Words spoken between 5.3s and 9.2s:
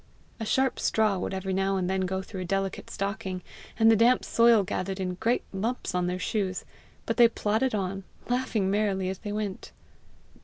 lumps on their shoes, but they plodded on, laughing merrily as